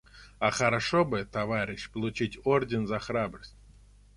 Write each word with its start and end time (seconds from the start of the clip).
А 0.39 0.49
хорошо 0.49 1.05
бы, 1.05 1.25
товарищ, 1.25 1.91
получить 1.91 2.39
орден 2.43 2.87
за 2.87 2.97
храбрость. 2.97 3.55